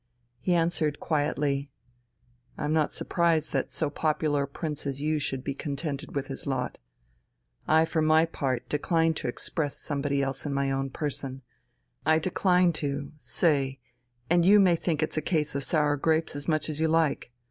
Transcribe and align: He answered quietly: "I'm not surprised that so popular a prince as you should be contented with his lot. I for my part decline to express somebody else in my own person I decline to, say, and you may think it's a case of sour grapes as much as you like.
He 0.39 0.55
answered 0.55 0.99
quietly: 0.99 1.69
"I'm 2.57 2.73
not 2.73 2.91
surprised 2.91 3.53
that 3.53 3.71
so 3.71 3.91
popular 3.91 4.41
a 4.45 4.47
prince 4.47 4.87
as 4.87 4.99
you 4.99 5.19
should 5.19 5.43
be 5.43 5.53
contented 5.53 6.15
with 6.15 6.25
his 6.25 6.47
lot. 6.47 6.79
I 7.67 7.85
for 7.85 8.01
my 8.01 8.25
part 8.25 8.67
decline 8.67 9.13
to 9.13 9.27
express 9.27 9.77
somebody 9.77 10.23
else 10.23 10.43
in 10.43 10.55
my 10.55 10.71
own 10.71 10.89
person 10.89 11.43
I 12.03 12.17
decline 12.17 12.73
to, 12.81 13.11
say, 13.19 13.79
and 14.27 14.43
you 14.43 14.59
may 14.59 14.75
think 14.75 15.03
it's 15.03 15.17
a 15.17 15.21
case 15.21 15.53
of 15.53 15.63
sour 15.63 15.97
grapes 15.97 16.35
as 16.35 16.47
much 16.47 16.67
as 16.67 16.81
you 16.81 16.87
like. 16.87 17.31